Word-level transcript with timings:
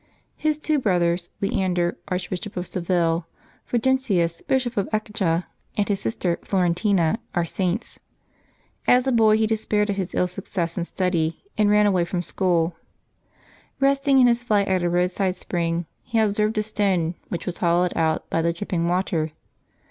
His 0.35 0.57
two 0.57 0.79
brothers, 0.79 1.29
Leander, 1.41 1.95
Archbishop 2.07 2.57
of 2.57 2.65
Seville, 2.65 3.27
Fulgentius, 3.65 4.41
Bishop 4.47 4.75
of 4.75 4.89
Ecija, 4.91 5.45
and 5.77 5.87
his 5.87 5.99
sister 5.99 6.37
Floren 6.37 6.73
tina, 6.75 7.19
are 7.35 7.45
Saints. 7.45 7.99
As 8.87 9.05
a 9.05 9.11
boy 9.11 9.37
he 9.37 9.45
despaired 9.45 9.91
at 9.91 9.97
his 9.97 10.15
ill 10.15 10.25
success 10.25 10.75
in 10.75 10.85
study, 10.85 11.43
and 11.55 11.69
ran 11.69 11.85
away 11.85 12.03
from 12.03 12.23
school. 12.23 12.75
Eesting 13.79 14.19
in 14.19 14.25
his 14.25 14.41
flight 14.43 14.67
at 14.67 14.81
a 14.81 14.89
roadside 14.89 15.35
spring, 15.35 15.85
he 16.01 16.17
observed 16.17 16.57
a 16.57 16.63
stone, 16.63 17.13
which 17.29 17.45
was 17.45 17.59
hollowed 17.59 17.93
out 17.95 18.27
by 18.31 18.41
the 18.41 18.53
dripping 18.53 18.87
water. 18.87 19.33